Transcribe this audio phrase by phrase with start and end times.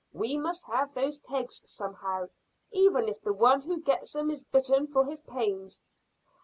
[0.13, 2.29] We must have those kegs somehow,
[2.71, 5.83] even if the one who gets 'em is bitten for his pains."